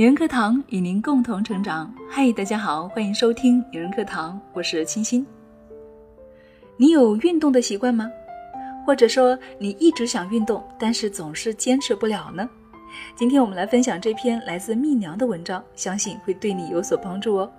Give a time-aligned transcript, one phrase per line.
[0.00, 1.94] 女人课堂与您共同成长。
[2.08, 5.26] 嗨，大家好，欢迎收听女人课堂，我是清新。
[6.78, 8.10] 你有运动的习惯吗？
[8.86, 12.48] 或者说你一直想运动，但是总是坚持不了呢？
[13.14, 17.52] 今天我们来分享这篇来自蜜娘的文章，相信会对你有所帮助哦。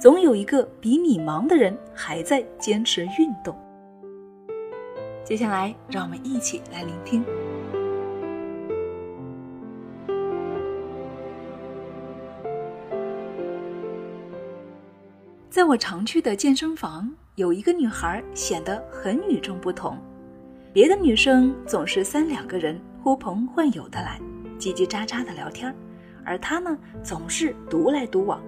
[0.00, 3.52] 总有一个比你忙的人还在坚持运动。
[5.24, 7.24] 接下来，让我们一起来聆听。
[15.52, 19.98] 在我常去的健身房，有一个女孩显得很与众不同。
[20.72, 24.18] 别的女生总是三两个人呼朋唤友的来，
[24.58, 25.76] 叽叽喳喳的聊天，
[26.24, 28.42] 而她呢，总是独来独往。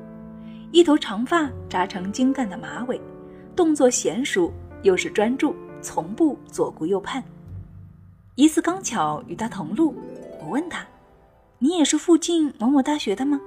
[0.73, 2.99] 一头长发扎成精干的马尾，
[3.55, 4.51] 动作娴熟，
[4.83, 7.23] 又是专注，从不左顾右盼。
[8.35, 9.95] 一次刚巧与她同路，
[10.41, 10.83] 我问她
[11.61, 13.39] ：“你也是附近某某大学的吗？”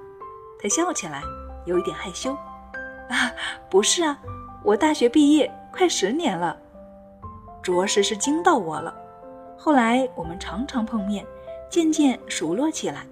[0.62, 1.24] 她笑起来，
[1.66, 2.38] 有一点害羞。
[3.10, 3.32] 啊，
[3.70, 4.20] 不是啊，
[4.64, 6.58] 我大学毕业快十年了，
[7.62, 8.94] 着实是惊到我了。
[9.58, 11.26] 后来我们常常碰面，
[11.70, 13.06] 渐渐熟络起来，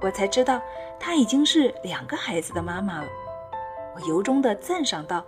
[0.00, 0.60] 我才知道
[0.98, 3.08] 她已经是两个孩子的妈妈了。
[3.94, 5.24] 我由衷的赞赏道：“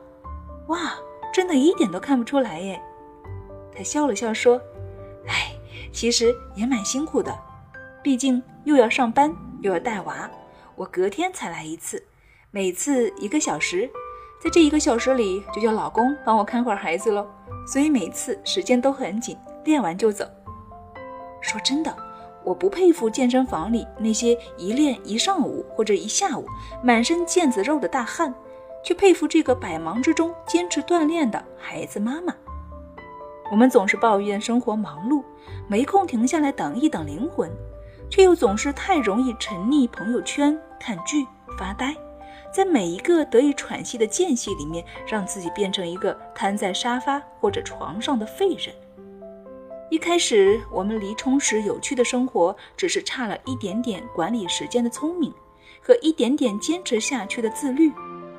[0.68, 0.94] 哇，
[1.32, 2.80] 真的一点都看不出来耶。”
[3.74, 4.60] 她笑了笑说
[5.28, 5.52] ：“哎，
[5.92, 7.38] 其实也蛮辛苦的，
[8.02, 10.30] 毕竟又要上班又要带娃，
[10.74, 12.02] 我隔天才来一次。”
[12.58, 13.88] 每次一个小时，
[14.40, 17.24] 在这一个小时里就叫老公帮我看会儿孩子喽，
[17.64, 20.24] 所以每次时间都很紧，练完就走。
[21.40, 21.96] 说真的，
[22.42, 26.44] 我不佩服健身房里那些一练一上午或者一下午、
[26.82, 28.34] 满身腱子肉的大汉，
[28.84, 32.34] 却佩服这个百忙之中坚持锻炼的孩子妈妈。
[33.52, 35.22] 我们总是抱怨生活忙碌，
[35.68, 37.48] 没空停下来等一等灵魂，
[38.10, 41.24] 却又总是太容易沉溺朋友圈、看剧、
[41.56, 41.94] 发呆。
[42.52, 48.74] 在每一个得以喘息的间隙里面，让自己变成一个瘫在沙发或者床上的废人。
[49.90, 55.32] 一开始，我们离充实有趣的生活只是差了一点点管理时间的聪明，
[55.80, 57.90] 和一点点坚持下去的自律。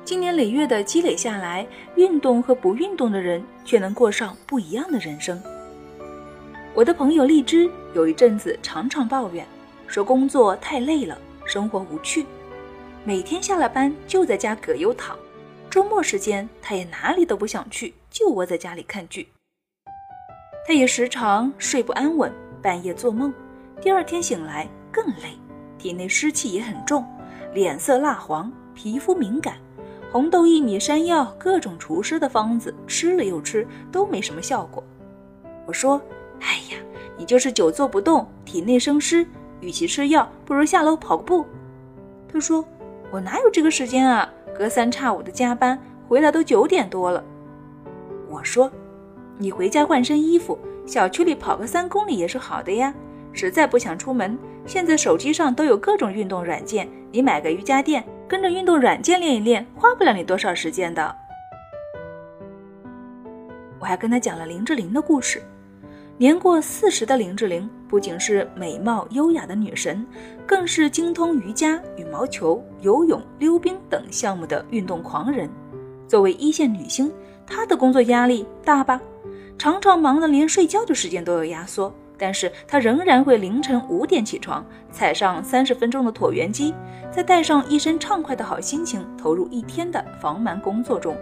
[0.04, 1.66] 经年累月的积累下来，
[1.96, 5.40] 运动和不运动的人却能过上不一样的人生。
[6.72, 9.46] 我的朋友荔枝有一阵子常常抱怨，
[9.86, 12.24] 说工作太累了，生活无趣。
[13.02, 15.18] 每天下了班就在家葛优躺，
[15.70, 19.26] 周末时间他也哪里都不想去，就窝在家里看剧。
[20.66, 22.30] 他也时常睡不安稳，
[22.60, 23.32] 半夜做梦，
[23.80, 25.38] 第二天醒来更累，
[25.78, 27.02] 体内湿气也很重，
[27.54, 29.56] 脸色蜡黄，皮肤敏感，
[30.12, 34.84] 红豆薏米山药各种除湿的方子吃了又吃都没什么效果。
[35.64, 35.98] 我说
[36.42, 36.78] ：“哎呀，
[37.16, 39.26] 你就是久坐不动，体内生湿，
[39.60, 41.46] 与其吃药，不如下楼跑个步。”
[42.30, 42.62] 他说。
[43.10, 44.28] 我哪有这个时间啊？
[44.56, 45.78] 隔三差五的加班，
[46.08, 47.24] 回来都九点多了。
[48.28, 48.70] 我说，
[49.38, 52.94] 你回家换身衣服，小区里跑个三公里也是好的呀。
[53.32, 61.16] 实在不想出门，现在手机上都有各种运动软件，你买个瑜伽垫，跟着运动软件练一练，花不了你多少时间的。
[63.78, 65.42] 我还跟他讲了林志玲的故事。
[66.20, 70.06] 年过四十的林志玲不仅是美貌优雅的女神，
[70.46, 75.48] 更是精通瑜伽、羽毛球、游泳、溜冰等项目的运动狂人。
[76.06, 77.10] 作为一线女星，
[77.46, 79.00] 她的工作压力大吧？
[79.56, 86.74] 常常忙得连睡觉的时间都要压缩，但是她仍然会凌晨五点起床，踩上三十分钟的椭圆机，
[87.10, 91.16] 再带上一身畅快的好心情，投入一天的防蛮工作中。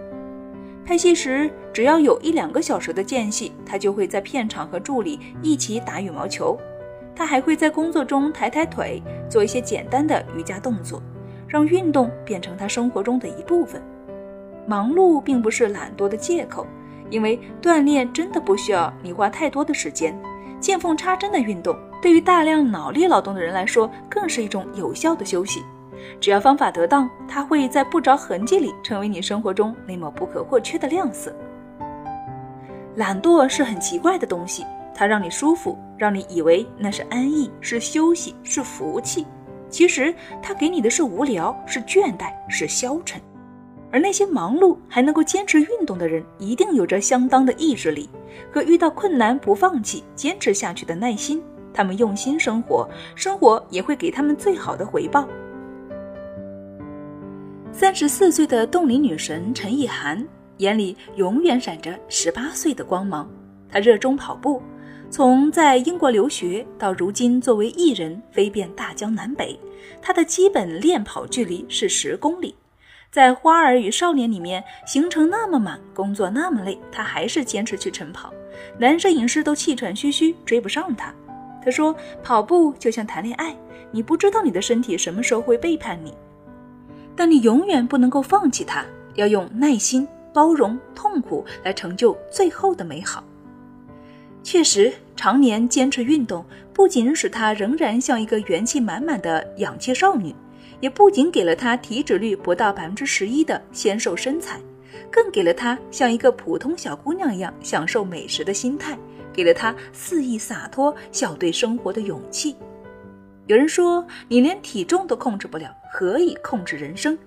[0.88, 6.58] 拍戏时，只要有一两个小时的间隙，他就会在片场和助理一起打羽毛球。
[7.14, 11.02] 他还会在工作中抬抬腿，做一些简单的瑜伽动作，
[11.46, 13.82] 让运动变成他生活中的一部分。
[14.66, 16.66] 忙碌并不是懒惰的借口，
[17.10, 20.18] 因为锻炼真的不需要你花太多的时间。
[20.58, 25.62] 见缝插针的运动，对于大量脑力劳动的人来说，更是一种有效的休息。
[26.20, 31.34] 只要方法得当，它会在不着痕迹里成为你生活中那抹不可或缺的亮色。
[32.96, 39.26] 懒惰是很奇怪的东西，它让你舒服，让你以为那是安逸，是休息，是福气。
[39.70, 43.20] 其实它给你的是无聊，是倦怠，是消沉。
[43.90, 48.10] 而那些忙碌还能够坚持运动的人，一定有着相当的意志力
[48.52, 51.42] 和遇到困难不放弃、坚持下去的耐心。
[51.72, 55.26] 他们用心生活，生活也会给他们最好的回报。
[57.80, 60.26] 三十四岁的冻龄女神陈意涵
[60.56, 63.30] 眼里永远闪着十八岁的光芒。
[63.70, 64.60] 她热衷跑步，
[65.10, 69.56] 从在英国留学到如今作为艺人飞遍大江南北，
[70.02, 72.52] 她的基本练跑距离是十公里。
[73.12, 78.34] 在《花儿与少年》里面，行程那么满，工作那么累，她还是坚持去晨跑。
[78.76, 81.14] 男摄影师都气喘吁吁，追不上她。
[81.64, 81.94] 他说
[82.24, 83.56] ：“跑步就像谈恋爱，
[83.92, 86.12] 你不知道你的身体什么时候会背叛你，
[87.18, 88.84] 但你永远不能够放弃它，
[89.16, 93.24] 要用耐心、包容、痛苦来成就最后的美好。”
[94.44, 100.32] 确实，常年坚持运动，不仅使她仍然像一个元气满满的氧气少女。
[100.80, 104.60] 也不仅给了她体脂率不到百分之十一的纤瘦身材，
[105.10, 108.96] 更给了她像一个普通小姑娘一样享受美食的心态，
[109.32, 112.54] 给了她肆意洒脱、笑对生活的勇气。
[113.48, 117.18] 有人说：“你连体重都控制不了，何以控制人生？”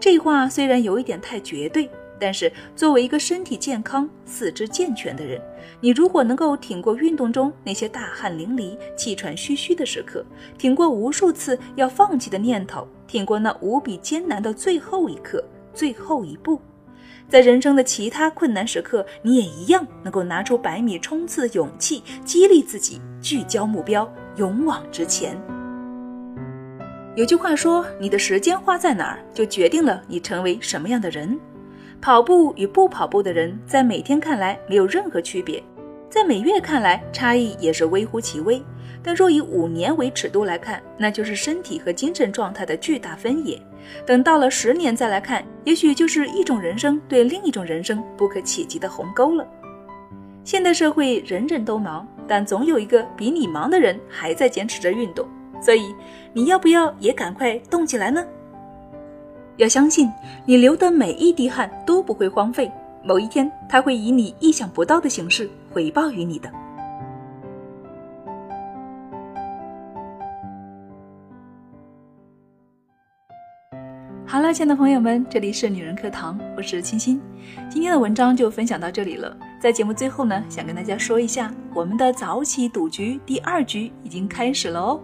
[0.00, 1.90] 这话虽然有一点太绝对。
[2.20, 5.40] 但是，作为一个身体健康、四肢健全的人，
[5.80, 10.26] 你如果能够挺过运动中那些大汗淋漓、气喘吁吁的时刻，
[10.58, 16.60] 挺过无数次要放弃的念头，挺过那无比艰难的最后一刻、最后一步，
[17.28, 25.57] 在人生的其他困难时刻，你也一样能够拿出百米冲刺的勇气，激励自己，聚焦目标，勇往直前。
[27.18, 31.36] 有句话说：“你的时间花在哪儿，就决定了你成为什么样的人。”
[32.00, 35.60] 跑步与不跑步的人，在每天看来没有任何区别，
[36.08, 38.62] 在每月看来差异也是微乎其微。
[39.02, 43.60] 但若以五年为尺度来看，那就是身体和精神状态的巨大分野。
[44.06, 49.44] 等到了十年再来看，也许就是一种人生对另一种人生不可企及的鸿沟了。
[50.44, 55.28] 现代社会人人都忙，但总有一个比你忙的人还在坚持着运动，
[55.60, 55.94] 所以
[56.32, 58.24] 你要不要也赶快动起来呢？
[59.56, 60.08] 要相信，
[60.46, 62.70] 你流的每一滴汗都不会荒废，
[63.02, 66.48] 某一天，它会以你意想不到的形式回报于你的。
[74.24, 77.20] 好了，亲爱的朋友们，这里是女人课堂，我是清新。
[77.68, 79.34] 今天的文章就分享到这里了。
[79.58, 85.00] 在节目最后呢，想跟大家说一下，我们的早起赌局第二局已经开始了哦。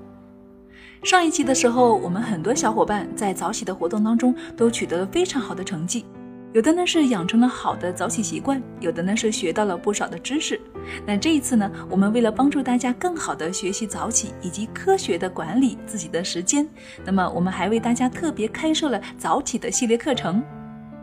[1.05, 6.03] 上一期的时候，我们很多小伙伴在早起的活动当中都取得了非常好的成绩，
[6.55, 10.59] 有的呢是养成了好的早起习惯，有的呢是学到了不少的知识。
[11.07, 16.67] 那这一次呢，我们为了帮助大家更好的学习早起以及科学的管理自己的时间，
[17.05, 20.43] 那么我们还为大家特别开设了早起的系列课程。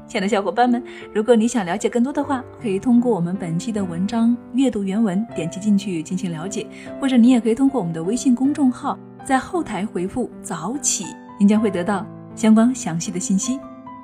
[0.07, 0.83] 亲爱的小伙伴们，
[1.13, 6.65] 如果你想了解更多的话，可以通过我们本期的文章阅读原文，点击进去进行了解，
[7.00, 8.98] 或者你也可以通过我们的微信公众号。
[9.23, 11.06] 在后台回复“早起”，
[11.39, 13.59] 您将会得到相关详细的信息。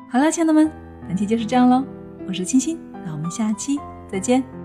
[0.10, 0.72] 好了，亲爱的们，
[1.08, 1.84] 本期就是这样喽。
[2.28, 3.80] 我是清新，那我们下期
[4.12, 4.56] 再见。